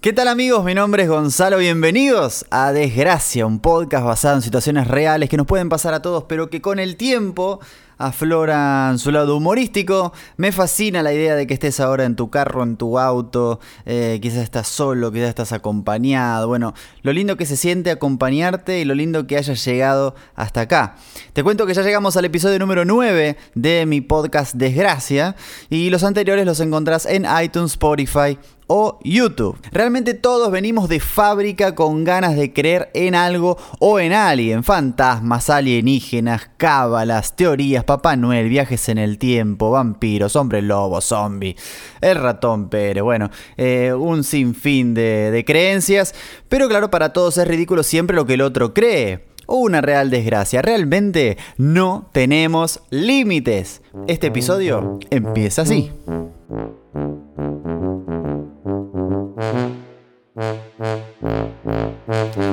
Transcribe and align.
¿Qué 0.00 0.14
tal 0.14 0.28
amigos? 0.28 0.64
Mi 0.64 0.72
nombre 0.74 1.02
es 1.02 1.10
Gonzalo, 1.10 1.58
bienvenidos 1.58 2.46
a 2.48 2.72
Desgracia, 2.72 3.44
un 3.44 3.60
podcast 3.60 4.06
basado 4.06 4.36
en 4.36 4.40
situaciones 4.40 4.88
reales 4.88 5.28
que 5.28 5.36
nos 5.36 5.46
pueden 5.46 5.68
pasar 5.68 5.92
a 5.92 6.00
todos, 6.00 6.24
pero 6.24 6.48
que 6.48 6.62
con 6.62 6.78
el 6.78 6.96
tiempo 6.96 7.60
afloran 8.00 8.98
su 8.98 9.10
lado 9.10 9.36
humorístico. 9.36 10.12
Me 10.36 10.52
fascina 10.52 11.02
la 11.02 11.12
idea 11.12 11.36
de 11.36 11.46
que 11.46 11.54
estés 11.54 11.78
ahora 11.80 12.04
en 12.04 12.16
tu 12.16 12.30
carro, 12.30 12.62
en 12.62 12.76
tu 12.76 12.98
auto, 12.98 13.60
eh, 13.84 14.18
quizás 14.22 14.42
estás 14.42 14.68
solo, 14.68 15.12
quizás 15.12 15.28
estás 15.28 15.52
acompañado. 15.52 16.48
Bueno, 16.48 16.74
lo 17.02 17.12
lindo 17.12 17.36
que 17.36 17.46
se 17.46 17.56
siente 17.56 17.90
acompañarte 17.90 18.80
y 18.80 18.84
lo 18.84 18.94
lindo 18.94 19.26
que 19.26 19.36
hayas 19.36 19.64
llegado 19.64 20.14
hasta 20.34 20.62
acá. 20.62 20.96
Te 21.34 21.44
cuento 21.44 21.66
que 21.66 21.74
ya 21.74 21.82
llegamos 21.82 22.16
al 22.16 22.24
episodio 22.24 22.58
número 22.58 22.84
9 22.84 23.36
de 23.54 23.86
mi 23.86 24.00
podcast 24.00 24.54
Desgracia 24.54 25.36
y 25.68 25.90
los 25.90 26.02
anteriores 26.02 26.46
los 26.46 26.60
encontrás 26.60 27.04
en 27.04 27.26
iTunes, 27.42 27.72
Spotify 27.72 28.38
o 28.72 29.00
YouTube. 29.02 29.58
Realmente 29.72 30.14
todos 30.14 30.52
venimos 30.52 30.88
de 30.88 31.00
fábrica 31.00 31.74
con 31.74 32.04
ganas 32.04 32.36
de 32.36 32.52
creer 32.52 32.88
en 32.94 33.16
algo 33.16 33.58
o 33.80 33.98
en 33.98 34.12
alguien. 34.12 34.62
Fantasmas, 34.62 35.50
alienígenas, 35.50 36.48
cábalas, 36.56 37.34
teorías, 37.34 37.82
Papá 37.90 38.14
Noel, 38.14 38.48
viajes 38.48 38.88
en 38.88 38.98
el 38.98 39.18
tiempo, 39.18 39.72
vampiros, 39.72 40.36
hombre 40.36 40.62
lobo, 40.62 41.00
zombie, 41.00 41.56
el 42.00 42.14
ratón 42.14 42.68
Pérez. 42.68 43.02
Bueno, 43.02 43.30
eh, 43.56 43.92
un 43.92 44.22
sinfín 44.22 44.94
de, 44.94 45.32
de 45.32 45.44
creencias. 45.44 46.14
Pero 46.48 46.68
claro, 46.68 46.88
para 46.88 47.12
todos 47.12 47.36
es 47.36 47.48
ridículo 47.48 47.82
siempre 47.82 48.14
lo 48.14 48.26
que 48.26 48.34
el 48.34 48.42
otro 48.42 48.74
cree 48.74 49.26
una 49.48 49.80
real 49.80 50.08
desgracia. 50.08 50.62
Realmente 50.62 51.36
no 51.56 52.08
tenemos 52.12 52.80
límites. 52.90 53.82
Este 54.06 54.28
episodio 54.28 55.00
empieza 55.10 55.62
así. 55.62 55.90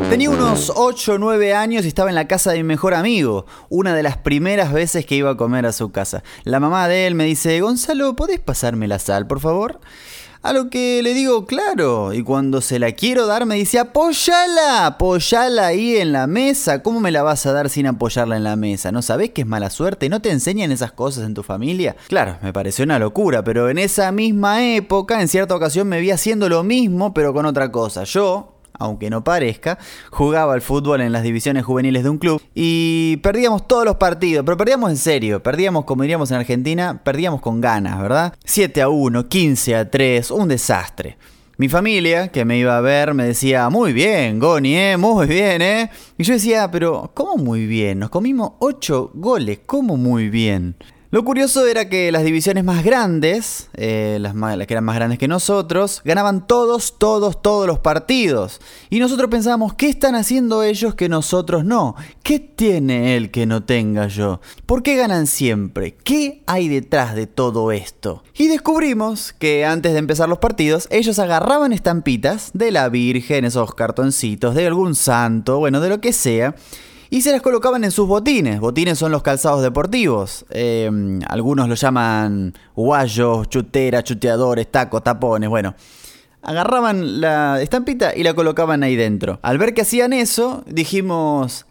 Tenía 0.10 0.30
unos 0.30 0.72
8 0.74 1.14
o 1.14 1.18
9 1.18 1.54
años 1.54 1.84
y 1.84 1.90
estaba 1.90 2.08
en 2.10 2.16
la 2.16 2.30
casa 2.30 2.52
de 2.52 2.58
mi 2.58 2.64
mejor 2.64 2.94
amigo, 2.94 3.46
una 3.68 3.94
de 3.94 4.04
las 4.04 4.16
primeras 4.18 4.72
veces 4.72 5.06
que 5.06 5.16
iba 5.16 5.32
a 5.32 5.38
comer 5.38 5.66
a 5.66 5.74
su 5.74 5.92
casa. 5.92 6.24
La 6.46 6.62
mamá 6.62 6.88
de 6.88 7.08
él 7.08 7.14
me 7.14 7.26
dice, 7.26 7.60
Gonzalo, 7.60 8.16
¿podés 8.16 8.40
pasarme 8.40 8.88
la 8.88 9.00
sal, 9.00 9.28
por 9.28 9.42
favor? 9.42 9.82
A 10.44 10.54
lo 10.54 10.70
que 10.70 11.04
le 11.04 11.14
digo, 11.14 11.46
claro, 11.46 12.14
y 12.14 12.24
cuando 12.24 12.62
se 12.62 12.80
la 12.80 12.94
quiero 12.94 13.28
dar 13.28 13.46
me 13.46 13.56
dice, 13.56 13.80
apoyala, 13.80 14.86
apoyala 14.86 15.68
ahí 15.68 15.98
en 15.98 16.14
la 16.14 16.26
mesa. 16.26 16.82
¿Cómo 16.84 17.02
me 17.02 17.12
la 17.12 17.22
vas 17.22 17.46
a 17.46 17.52
dar 17.52 17.70
sin 17.70 17.86
apoyarla 17.86 18.38
en 18.38 18.46
la 18.46 18.56
mesa? 18.56 18.94
¿No 18.94 19.02
sabés 19.02 19.32
que 19.32 19.42
es 19.42 19.48
mala 19.48 19.70
suerte? 19.70 20.08
¿No 20.08 20.22
te 20.22 20.32
enseñan 20.32 20.72
esas 20.72 20.94
cosas 20.94 21.26
en 21.26 21.34
tu 21.34 21.44
familia? 21.44 21.98
Claro, 22.08 22.38
me 22.42 22.54
pareció 22.54 22.86
una 22.86 22.98
locura, 22.98 23.44
pero 23.44 23.70
en 23.70 23.78
esa 23.78 24.12
misma 24.14 24.66
época, 24.66 25.22
en 25.22 25.28
cierta 25.28 25.54
ocasión 25.54 25.90
me 25.90 26.00
vi 26.00 26.12
haciendo 26.12 26.48
lo 26.48 26.64
mismo, 26.64 27.14
pero 27.14 27.34
con 27.34 27.46
otra 27.46 27.72
cosa. 27.72 28.06
Yo, 28.06 28.57
aunque 28.80 29.10
no 29.10 29.24
parezca, 29.24 29.78
jugaba 30.12 30.54
al 30.54 30.62
fútbol 30.62 31.02
en 31.02 31.12
las 31.12 31.24
divisiones 31.24 31.66
juveniles 31.66 32.04
de 32.04 32.10
un 32.10 32.18
club 32.18 32.42
y 32.54 33.18
perdíamos 33.18 33.68
todos 33.68 33.86
los 33.86 33.98
partidos, 33.98 34.46
pero 34.46 34.58
perdíamos 34.58 34.90
en 34.92 34.98
serio, 34.98 35.42
perdíamos 35.42 35.86
como 35.86 36.04
diríamos 36.04 36.32
en 36.32 36.38
Argentina, 36.38 37.02
perdíamos 37.04 37.42
con 37.42 37.62
ganas, 37.62 38.00
¿verdad? 38.02 38.34
7 38.46 38.82
a 38.82 38.90
1, 38.90 39.28
15 39.28 39.76
a 39.76 39.90
3, 39.90 40.32
un 40.32 40.48
desastre. 40.48 41.18
Mi 41.60 41.70
familia, 41.70 42.28
que 42.28 42.46
me 42.46 42.60
iba 42.60 42.78
a 42.78 42.82
ver, 42.82 43.16
me 43.16 43.26
decía, 43.26 43.68
muy 43.72 43.92
bien, 43.92 44.38
Goni, 44.38 44.78
¿eh? 44.78 44.96
Muy 44.96 45.26
bien, 45.26 45.64
¿eh? 45.64 45.90
Y 46.16 46.24
yo 46.24 46.36
decía, 46.36 46.70
pero 46.70 47.10
¿cómo 47.16 47.36
muy 47.38 47.66
bien? 47.66 47.98
Nos 47.98 48.12
comimos 48.12 48.52
8 48.60 49.12
goles, 49.16 49.62
¿cómo 49.66 49.98
muy 49.98 50.30
bien? 50.30 50.76
Lo 51.10 51.24
curioso 51.24 51.66
era 51.66 51.88
que 51.88 52.12
las 52.12 52.26
divisiones 52.26 52.66
más 52.66 52.84
grandes, 52.84 53.70
eh, 53.76 54.18
las, 54.20 54.34
que 54.68 54.74
eran 54.74 54.84
más 54.84 54.98
grandes 54.98 55.18
que 55.18 55.30
nosotros, 55.30 56.02
ganaban 56.04 56.46
todos, 56.46 57.00
todos, 57.00 57.42
todos 57.42 57.66
los 57.66 57.80
partidos. 57.80 58.60
Y 58.90 59.00
nosotros 59.00 59.30
pensábamos, 59.30 59.74
¿qué 59.74 59.88
están 59.88 60.16
haciendo 60.16 60.64
ellos 60.64 60.96
que 60.96 61.08
nosotros 61.08 61.64
no? 61.64 61.96
¿Qué 62.24 62.40
tiene 62.40 63.16
él 63.16 63.32
que 63.32 63.46
no 63.46 63.64
tenga 63.64 64.10
yo? 64.10 64.42
¿Por 64.66 64.84
qué 64.84 64.98
ganan 64.98 65.28
siempre? 65.28 65.96
¿Qué 65.96 66.44
hay 66.46 66.68
detrás 66.68 67.16
de 67.16 67.26
todo 67.26 67.72
esto? 67.72 68.26
Y 68.36 68.50
descubrimos 68.50 69.32
que 69.32 69.64
antes 69.64 69.94
de 69.94 70.00
empezar 70.00 70.28
los 70.28 70.40
partidos, 70.40 70.90
ellos 70.92 71.20
agarraban 71.20 71.72
estampitas 71.72 72.52
de 72.54 72.72
la 72.72 72.90
Virgen, 72.90 73.46
esos 73.46 73.74
cartoncitos, 73.76 74.56
de 74.56 74.68
algún 74.68 74.94
santo, 74.94 75.60
bueno, 75.60 75.80
de 75.80 75.88
lo 75.88 76.02
que 76.02 76.12
sea 76.12 76.54
y 77.10 77.22
se 77.22 77.32
las 77.32 77.42
colocaban 77.42 77.84
en 77.84 77.92
sus 77.92 78.08
botines. 78.08 78.60
Botines 78.60 78.98
son 78.98 79.12
los 79.12 79.24
calzados 79.24 79.62
deportivos. 79.62 80.46
Eh, 80.50 80.90
algunos 81.28 81.70
lo 81.70 81.76
llaman 81.76 82.54
guayos, 82.76 83.50
chuteras, 83.50 84.04
chuteadores, 84.04 84.72
tacos, 84.72 85.04
tapones. 85.04 85.50
Bueno, 85.50 85.76
agarraban 86.42 87.22
la 87.22 87.62
estampita 87.62 88.16
y 88.16 88.24
la 88.24 88.34
colocaban 88.34 88.84
ahí 88.84 88.96
dentro. 88.96 89.40
Al 89.42 89.58
ver 89.58 89.74
que 89.74 89.82
hacían 89.82 90.14
eso, 90.14 90.64
dijimos, 90.68 91.66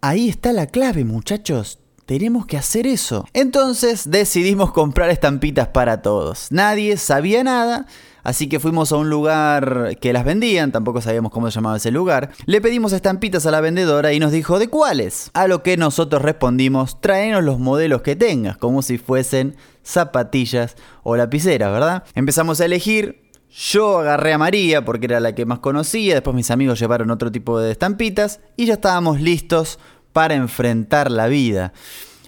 ahí 0.00 0.28
está 0.28 0.52
la 0.52 0.66
clave 0.66 1.04
muchachos. 1.04 1.78
Tenemos 2.08 2.46
que 2.46 2.56
hacer 2.56 2.86
eso. 2.86 3.28
Entonces 3.34 4.10
decidimos 4.10 4.72
comprar 4.72 5.10
estampitas 5.10 5.68
para 5.68 6.00
todos. 6.00 6.48
Nadie 6.50 6.96
sabía 6.96 7.44
nada 7.44 7.86
Así 8.28 8.46
que 8.46 8.60
fuimos 8.60 8.92
a 8.92 8.96
un 8.96 9.08
lugar 9.08 9.96
que 10.02 10.12
las 10.12 10.22
vendían, 10.22 10.70
tampoco 10.70 11.00
sabíamos 11.00 11.32
cómo 11.32 11.50
se 11.50 11.54
llamaba 11.54 11.78
ese 11.78 11.90
lugar. 11.90 12.30
Le 12.44 12.60
pedimos 12.60 12.92
estampitas 12.92 13.46
a 13.46 13.50
la 13.50 13.62
vendedora 13.62 14.12
y 14.12 14.20
nos 14.20 14.32
dijo, 14.32 14.58
¿de 14.58 14.68
cuáles? 14.68 15.30
A 15.32 15.46
lo 15.46 15.62
que 15.62 15.78
nosotros 15.78 16.20
respondimos, 16.20 17.00
tráenos 17.00 17.42
los 17.42 17.58
modelos 17.58 18.02
que 18.02 18.16
tengas, 18.16 18.58
como 18.58 18.82
si 18.82 18.98
fuesen 18.98 19.56
zapatillas 19.82 20.76
o 21.04 21.16
lapiceras, 21.16 21.72
¿verdad? 21.72 22.04
Empezamos 22.14 22.60
a 22.60 22.66
elegir, 22.66 23.22
yo 23.50 24.00
agarré 24.00 24.34
a 24.34 24.38
María 24.38 24.84
porque 24.84 25.06
era 25.06 25.20
la 25.20 25.34
que 25.34 25.46
más 25.46 25.60
conocía, 25.60 26.12
después 26.12 26.36
mis 26.36 26.50
amigos 26.50 26.78
llevaron 26.78 27.10
otro 27.10 27.32
tipo 27.32 27.58
de 27.58 27.70
estampitas 27.70 28.40
y 28.56 28.66
ya 28.66 28.74
estábamos 28.74 29.22
listos 29.22 29.78
para 30.18 30.34
enfrentar 30.34 31.12
la 31.12 31.28
vida. 31.28 31.72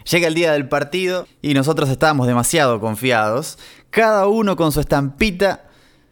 Llega 0.08 0.28
el 0.28 0.34
día 0.34 0.52
del 0.52 0.68
partido 0.68 1.26
y 1.42 1.54
nosotros 1.54 1.88
estábamos 1.88 2.28
demasiado 2.28 2.78
confiados, 2.78 3.58
cada 3.90 4.28
uno 4.28 4.54
con 4.54 4.70
su 4.70 4.78
estampita 4.78 5.64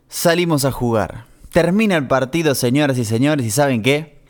salimos 0.09 0.65
a 0.65 0.73
jugar. 0.73 1.27
Termina 1.53 1.95
el 1.95 2.09
partido, 2.09 2.57
señoras 2.57 2.99
y 2.99 3.05
señores, 3.05 3.47
y 3.47 3.53
¿saben 3.53 3.83
qué? 3.83 4.25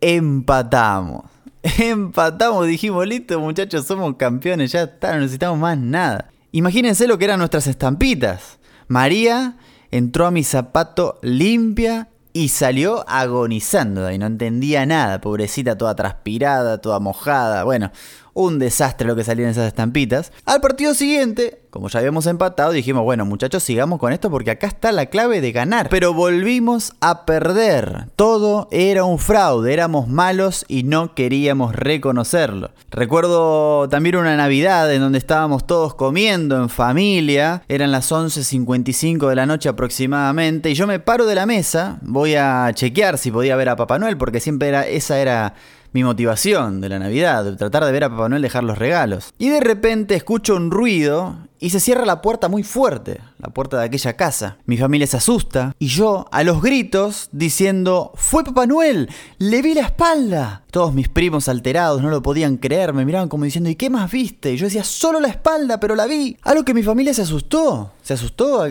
Empatamos. 0.00 1.26
Empatamos, 1.78 2.66
dijimos, 2.66 3.06
listo 3.06 3.38
muchachos, 3.38 3.84
somos 3.84 4.16
campeones, 4.16 4.72
ya 4.72 4.84
está, 4.84 5.12
no 5.12 5.20
necesitamos 5.20 5.58
más 5.58 5.76
nada. 5.76 6.30
Imagínense 6.52 7.06
lo 7.06 7.18
que 7.18 7.26
eran 7.26 7.38
nuestras 7.38 7.66
estampitas. 7.66 8.58
María 8.88 9.58
entró 9.90 10.24
a 10.24 10.30
mi 10.30 10.42
zapato 10.42 11.18
limpia 11.20 12.08
y 12.32 12.48
salió 12.48 13.04
agonizando 13.08 14.10
y 14.10 14.18
no 14.18 14.26
entendía 14.26 14.86
nada, 14.86 15.20
pobrecita 15.20 15.76
toda 15.76 15.94
transpirada, 15.94 16.78
toda 16.78 16.98
mojada, 16.98 17.64
bueno, 17.64 17.92
un 18.34 18.58
desastre 18.58 19.06
lo 19.06 19.16
que 19.16 19.24
salían 19.24 19.50
esas 19.50 19.66
estampitas. 19.66 20.32
Al 20.44 20.60
partido 20.60 20.94
siguiente, 20.94 21.62
como 21.70 21.88
ya 21.88 21.98
habíamos 21.98 22.26
empatado, 22.26 22.72
dijimos, 22.72 23.02
bueno 23.02 23.24
muchachos, 23.24 23.62
sigamos 23.62 23.98
con 23.98 24.12
esto 24.12 24.30
porque 24.30 24.50
acá 24.50 24.66
está 24.66 24.92
la 24.92 25.06
clave 25.06 25.40
de 25.40 25.52
ganar. 25.52 25.88
Pero 25.88 26.14
volvimos 26.14 26.92
a 27.00 27.24
perder. 27.24 28.06
Todo 28.16 28.68
era 28.70 29.04
un 29.04 29.18
fraude, 29.18 29.72
éramos 29.72 30.08
malos 30.08 30.64
y 30.68 30.82
no 30.82 31.14
queríamos 31.14 31.74
reconocerlo. 31.74 32.70
Recuerdo 32.90 33.88
también 33.88 34.16
una 34.16 34.36
Navidad 34.36 34.92
en 34.92 35.00
donde 35.00 35.18
estábamos 35.18 35.66
todos 35.66 35.94
comiendo 35.94 36.56
en 36.56 36.68
familia, 36.68 37.62
eran 37.68 37.92
las 37.92 38.10
11.55 38.12 39.28
de 39.28 39.36
la 39.36 39.46
noche 39.46 39.68
aproximadamente, 39.68 40.70
y 40.70 40.74
yo 40.74 40.86
me 40.86 41.00
paro 41.00 41.26
de 41.26 41.34
la 41.34 41.46
mesa, 41.46 41.98
voy 42.02 42.34
a 42.34 42.70
chequear 42.74 43.18
si 43.18 43.30
podía 43.30 43.56
ver 43.56 43.68
a 43.68 43.76
Papá 43.76 43.98
Noel 43.98 44.16
porque 44.16 44.40
siempre 44.40 44.68
era, 44.68 44.86
esa 44.86 45.18
era 45.18 45.54
mi 45.92 46.04
motivación 46.04 46.80
de 46.80 46.88
la 46.88 46.98
Navidad, 46.98 47.56
tratar 47.56 47.84
de 47.84 47.92
ver 47.92 48.04
a 48.04 48.10
Papá 48.10 48.28
Noel 48.28 48.42
dejar 48.42 48.64
los 48.64 48.78
regalos. 48.78 49.32
Y 49.38 49.50
de 49.50 49.60
repente 49.60 50.14
escucho 50.14 50.56
un 50.56 50.70
ruido 50.70 51.36
y 51.58 51.70
se 51.70 51.80
cierra 51.80 52.04
la 52.04 52.22
puerta 52.22 52.48
muy 52.48 52.62
fuerte, 52.62 53.20
la 53.38 53.50
puerta 53.50 53.78
de 53.78 53.84
aquella 53.84 54.16
casa. 54.16 54.56
Mi 54.66 54.76
familia 54.76 55.06
se 55.06 55.18
asusta 55.18 55.76
y 55.78 55.86
yo 55.86 56.26
a 56.32 56.42
los 56.42 56.60
gritos 56.60 57.28
diciendo, 57.30 58.12
fue 58.14 58.42
Papá 58.42 58.66
Noel, 58.66 59.08
le 59.38 59.62
vi 59.62 59.74
la 59.74 59.82
espalda. 59.82 60.64
Todos 60.70 60.94
mis 60.94 61.08
primos 61.08 61.48
alterados 61.48 62.02
no 62.02 62.10
lo 62.10 62.22
podían 62.22 62.56
creer, 62.56 62.92
me 62.94 63.04
miraban 63.04 63.28
como 63.28 63.44
diciendo, 63.44 63.70
¿y 63.70 63.76
qué 63.76 63.90
más 63.90 64.10
viste? 64.10 64.52
Y 64.52 64.56
yo 64.56 64.64
decía, 64.64 64.84
solo 64.84 65.20
la 65.20 65.28
espalda, 65.28 65.78
pero 65.78 65.94
la 65.94 66.06
vi. 66.06 66.36
A 66.42 66.54
lo 66.54 66.64
que 66.64 66.74
mi 66.74 66.82
familia 66.82 67.14
se 67.14 67.22
asustó, 67.22 67.92
se 68.02 68.14
asustó 68.14 68.64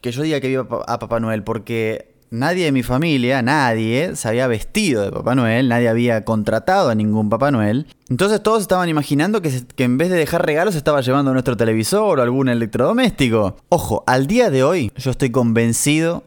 que 0.00 0.12
yo 0.12 0.22
diga 0.22 0.40
que 0.40 0.48
vi 0.48 0.56
a 0.56 0.98
Papá 0.98 1.20
Noel 1.20 1.44
porque 1.44 2.13
nadie 2.34 2.66
de 2.66 2.72
mi 2.72 2.82
familia, 2.82 3.42
nadie, 3.42 4.16
se 4.16 4.28
había 4.28 4.46
vestido 4.46 5.02
de 5.02 5.10
Papá 5.10 5.34
Noel, 5.34 5.68
nadie 5.68 5.88
había 5.88 6.24
contratado 6.24 6.90
a 6.90 6.94
ningún 6.94 7.30
Papá 7.30 7.50
Noel. 7.50 7.86
Entonces 8.10 8.42
todos 8.42 8.62
estaban 8.62 8.88
imaginando 8.88 9.40
que, 9.40 9.62
que, 9.74 9.84
en 9.84 9.96
vez 9.96 10.10
de 10.10 10.16
dejar 10.16 10.44
regalos 10.44 10.74
estaba 10.74 11.00
llevando 11.00 11.32
nuestro 11.32 11.56
televisor 11.56 12.18
o 12.18 12.22
algún 12.22 12.48
electrodoméstico. 12.48 13.56
Ojo, 13.68 14.04
al 14.06 14.26
día 14.26 14.50
de 14.50 14.62
hoy 14.62 14.92
yo 14.96 15.10
estoy 15.10 15.30
convencido 15.30 16.24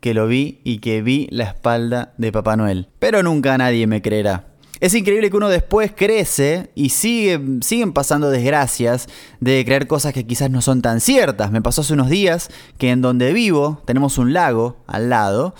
que 0.00 0.14
lo 0.14 0.26
vi 0.26 0.60
y 0.64 0.78
que 0.78 1.00
vi 1.00 1.28
la 1.30 1.44
espalda 1.44 2.14
de 2.18 2.32
Papá 2.32 2.56
Noel. 2.56 2.88
Pero 2.98 3.22
nunca 3.22 3.56
nadie 3.56 3.86
me 3.86 4.02
creerá. 4.02 4.51
Es 4.82 4.94
increíble 4.94 5.30
que 5.30 5.36
uno 5.36 5.48
después 5.48 5.92
crece 5.94 6.72
y 6.74 6.88
sigue, 6.88 7.40
siguen 7.60 7.92
pasando 7.92 8.30
desgracias 8.30 9.06
de 9.38 9.64
creer 9.64 9.86
cosas 9.86 10.12
que 10.12 10.26
quizás 10.26 10.50
no 10.50 10.60
son 10.60 10.82
tan 10.82 11.00
ciertas. 11.00 11.52
Me 11.52 11.62
pasó 11.62 11.82
hace 11.82 11.92
unos 11.92 12.08
días 12.08 12.48
que 12.78 12.90
en 12.90 13.00
donde 13.00 13.32
vivo 13.32 13.80
tenemos 13.84 14.18
un 14.18 14.32
lago 14.32 14.78
al 14.88 15.08
lado, 15.08 15.54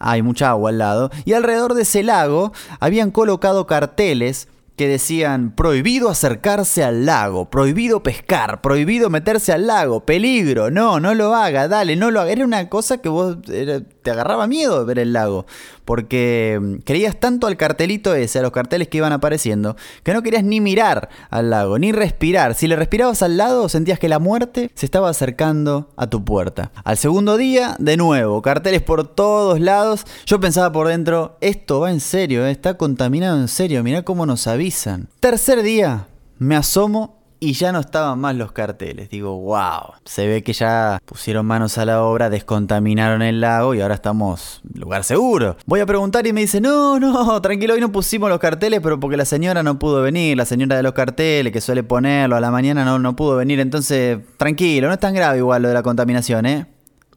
hay 0.00 0.22
mucha 0.22 0.50
agua 0.50 0.70
al 0.70 0.78
lado, 0.78 1.12
y 1.24 1.34
alrededor 1.34 1.74
de 1.74 1.82
ese 1.82 2.02
lago 2.02 2.52
habían 2.80 3.12
colocado 3.12 3.68
carteles 3.68 4.48
que 4.76 4.88
decían 4.88 5.54
prohibido 5.54 6.08
acercarse 6.08 6.82
al 6.82 7.06
lago, 7.06 7.48
prohibido 7.48 8.02
pescar, 8.02 8.60
prohibido 8.60 9.08
meterse 9.08 9.52
al 9.52 9.66
lago, 9.66 10.04
peligro, 10.04 10.70
no, 10.70 10.98
no 10.98 11.14
lo 11.14 11.34
haga, 11.34 11.68
dale, 11.68 11.94
no 11.96 12.10
lo 12.10 12.20
haga. 12.20 12.32
Era 12.32 12.44
una 12.44 12.68
cosa 12.68 12.98
que 12.98 13.08
vos 13.08 13.38
te 13.42 14.10
agarraba 14.10 14.46
miedo 14.46 14.80
de 14.80 14.84
ver 14.84 14.98
el 14.98 15.12
lago, 15.12 15.46
porque 15.84 16.58
mm, 16.60 16.74
creías 16.84 17.18
tanto 17.18 17.46
al 17.46 17.56
cartelito 17.56 18.14
ese, 18.14 18.38
a 18.38 18.42
los 18.42 18.52
carteles 18.52 18.88
que 18.88 18.98
iban 18.98 19.12
apareciendo, 19.12 19.76
que 20.02 20.12
no 20.12 20.22
querías 20.22 20.44
ni 20.44 20.60
mirar 20.60 21.08
al 21.30 21.50
lago, 21.50 21.78
ni 21.78 21.92
respirar. 21.92 22.54
Si 22.54 22.66
le 22.66 22.76
respirabas 22.76 23.22
al 23.22 23.36
lado, 23.36 23.68
sentías 23.68 23.98
que 23.98 24.08
la 24.08 24.18
muerte 24.18 24.70
se 24.74 24.86
estaba 24.86 25.08
acercando 25.08 25.90
a 25.96 26.08
tu 26.08 26.24
puerta. 26.24 26.72
Al 26.84 26.98
segundo 26.98 27.36
día, 27.36 27.76
de 27.78 27.96
nuevo, 27.96 28.42
carteles 28.42 28.82
por 28.82 29.06
todos 29.06 29.60
lados. 29.60 30.04
Yo 30.26 30.40
pensaba 30.40 30.72
por 30.72 30.88
dentro, 30.88 31.36
esto 31.40 31.80
va 31.80 31.90
en 31.90 32.00
serio, 32.00 32.46
eh, 32.46 32.50
está 32.50 32.74
contaminado 32.74 33.40
en 33.40 33.48
serio, 33.48 33.82
mirá 33.82 34.02
cómo 34.02 34.26
nos 34.26 34.46
Tercer 35.20 35.62
día, 35.62 36.06
me 36.38 36.56
asomo 36.56 37.24
y 37.44 37.52
ya 37.52 37.72
no 37.72 37.80
estaban 37.80 38.18
más 38.18 38.34
los 38.34 38.52
carteles. 38.52 39.10
Digo, 39.10 39.38
wow, 39.38 39.94
se 40.04 40.26
ve 40.26 40.42
que 40.42 40.54
ya 40.54 40.98
pusieron 41.04 41.44
manos 41.44 41.76
a 41.76 41.84
la 41.84 42.02
obra, 42.02 42.30
descontaminaron 42.30 43.20
el 43.20 43.42
lago 43.42 43.74
y 43.74 43.82
ahora 43.82 43.94
estamos 43.94 44.62
lugar 44.72 45.04
seguro. 45.04 45.56
Voy 45.66 45.80
a 45.80 45.86
preguntar 45.86 46.26
y 46.26 46.32
me 46.32 46.40
dice, 46.40 46.62
no, 46.62 46.98
no, 46.98 47.42
tranquilo, 47.42 47.74
hoy 47.74 47.80
no 47.80 47.92
pusimos 47.92 48.30
los 48.30 48.38
carteles, 48.38 48.80
pero 48.82 48.98
porque 48.98 49.18
la 49.18 49.26
señora 49.26 49.62
no 49.62 49.78
pudo 49.78 50.00
venir, 50.00 50.38
la 50.38 50.46
señora 50.46 50.76
de 50.76 50.82
los 50.82 50.94
carteles 50.94 51.52
que 51.52 51.60
suele 51.60 51.82
ponerlo 51.82 52.36
a 52.36 52.40
la 52.40 52.50
mañana 52.50 52.84
no, 52.84 52.98
no 52.98 53.14
pudo 53.14 53.36
venir, 53.36 53.60
entonces 53.60 54.18
tranquilo, 54.38 54.88
no 54.88 54.94
es 54.94 55.00
tan 55.00 55.14
grave 55.14 55.38
igual 55.38 55.60
lo 55.60 55.68
de 55.68 55.74
la 55.74 55.82
contaminación, 55.82 56.46
¿eh? 56.46 56.66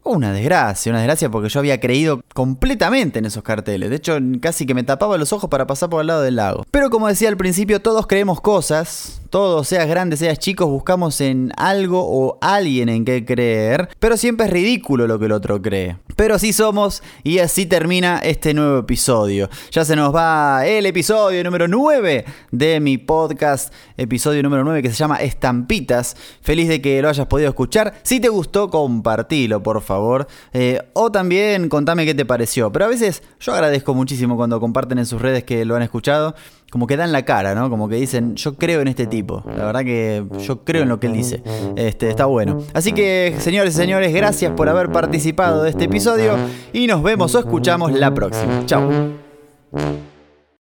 Una 0.08 0.32
desgracia, 0.32 0.90
una 0.90 1.00
desgracia 1.00 1.30
porque 1.30 1.50
yo 1.50 1.60
había 1.60 1.80
creído 1.82 2.22
completamente 2.34 3.20
en 3.20 3.26
esos 3.26 3.44
carteles. 3.44 3.90
De 3.90 3.98
hecho, 3.98 4.18
casi 4.42 4.66
que 4.66 4.74
me 4.74 4.84
tapaba 4.84 5.18
los 5.18 5.34
ojos 5.34 5.50
para 5.50 5.68
pasar 5.68 5.90
por 5.90 6.00
el 6.02 6.08
lado 6.08 6.22
del 6.22 6.38
lago. 6.38 6.66
Pero 6.72 6.90
como 6.90 7.08
decía 7.08 7.28
al 7.28 7.36
principio, 7.36 7.82
todos 7.82 8.08
creemos 8.08 8.40
cosas. 8.40 9.22
Todos, 9.30 9.68
seas 9.68 9.88
grandes, 9.88 10.20
seas 10.20 10.40
chicos, 10.40 10.70
buscamos 10.70 11.20
en 11.22 11.52
algo 11.58 12.02
o 12.02 12.38
alguien 12.42 12.88
en 12.88 13.04
qué 13.04 13.26
creer. 13.26 13.90
Pero 14.00 14.16
siempre 14.16 14.46
es 14.46 14.52
ridículo 14.52 15.06
lo 15.06 15.20
que 15.20 15.26
el 15.26 15.34
otro 15.34 15.62
cree. 15.62 15.98
Pero 16.16 16.36
así 16.36 16.54
somos 16.54 17.04
y 17.24 17.40
así 17.40 17.66
termina 17.66 18.20
este 18.20 18.54
nuevo 18.54 18.80
episodio. 18.80 19.50
Ya 19.72 19.86
se 19.86 19.96
nos 19.96 20.16
va 20.16 20.66
el 20.66 20.86
episodio 20.86 21.44
número 21.44 21.68
9 21.68 22.26
de 22.52 22.80
mi 22.80 22.98
podcast. 22.98 23.74
Episodio 23.98 24.42
número 24.44 24.64
9 24.64 24.82
que 24.82 24.90
se 24.90 24.96
llama 24.96 25.18
Estampitas. 25.18 26.16
Feliz 26.42 26.68
de 26.70 26.82
que 26.82 27.02
lo 27.02 27.10
hayas 27.10 27.28
podido 27.28 27.50
escuchar. 27.50 27.96
Si 28.04 28.20
te 28.20 28.30
gustó, 28.30 28.70
compartilo, 28.70 29.62
por 29.62 29.82
favor 29.82 30.28
eh, 30.54 30.82
o 30.94 31.12
también 31.12 31.70
contame 31.70 32.06
qué 32.06 32.14
te 32.14 32.26
pareció. 32.26 32.72
Pero 32.72 32.86
a 32.86 32.88
veces 32.88 33.24
yo 33.40 33.54
agradezco 33.54 33.94
muchísimo 33.94 34.36
cuando 34.38 34.60
comparten 34.60 35.00
en 35.00 35.06
sus 35.06 35.22
redes 35.22 35.44
que 35.44 35.66
lo 35.66 35.76
han 35.76 35.82
escuchado. 35.82 36.36
Como 36.70 36.86
que 36.86 36.98
dan 36.98 37.14
la 37.14 37.24
cara, 37.24 37.56
¿no? 37.56 37.70
Como 37.70 37.88
que 37.88 37.96
dicen, 37.96 38.36
yo 38.36 38.56
creo 38.56 38.82
en 38.82 38.90
este 38.90 39.08
tipo. 39.08 39.42
La 39.56 39.66
verdad 39.66 39.86
que 39.86 40.26
yo 40.40 40.64
creo 40.66 40.84
en 40.84 40.90
lo 40.90 41.00
que 41.00 41.08
él 41.08 41.14
dice. 41.14 41.42
Este, 41.76 42.10
está 42.10 42.26
bueno. 42.26 42.62
Así 42.74 42.92
que, 42.92 43.36
señores 43.40 43.74
y 43.74 43.78
señores, 43.78 44.14
gracias 44.14 44.52
por 44.52 44.68
haber 44.68 44.92
participado 44.92 45.64
de 45.64 45.70
este 45.70 45.86
episodio. 45.86 46.36
Y 46.74 46.88
nos 46.88 47.02
vemos 47.04 47.34
o 47.36 47.40
escuchamos 47.40 47.94
la 47.94 48.14
próxima. 48.14 48.66
Chao. 48.66 48.90